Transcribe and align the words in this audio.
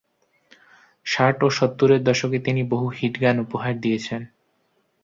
ষাট 1.05 1.37
ও 1.43 1.49
সত্তরের 1.49 2.01
দশকে 2.03 2.37
তিনি 2.39 2.61
বহু 2.63 2.87
হিট 2.89 3.15
গান 3.21 3.35
উপহার 3.39 3.73
দিয়েছেন। 3.79 4.21